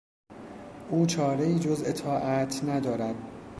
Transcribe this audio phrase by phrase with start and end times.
[0.89, 3.15] او چارهای جز اطاعت ندارد.